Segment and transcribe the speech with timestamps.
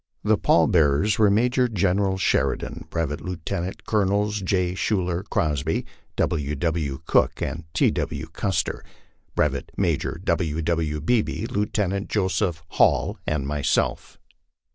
[0.23, 4.73] The pall bearers were Major General Sheridan, Brevet Lieutenant Colonels J.
[4.73, 5.85] Schuyler Crosby,
[6.15, 6.55] W.
[6.55, 7.01] W.
[7.05, 7.91] Cook, and T.
[7.91, 8.25] W.
[8.33, 8.81] Cus ter.
[9.35, 10.59] Brevet Major W.
[10.63, 11.01] W.
[11.01, 14.17] Beebe, Lieutenant Joseph Hall, arid myself.